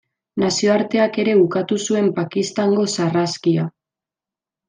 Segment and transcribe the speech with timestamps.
[0.43, 3.67] Nazioarteak ere ukatu zuen Pakistango sarraskia.